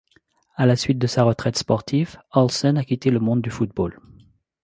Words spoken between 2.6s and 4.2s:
a quitté le monde du football.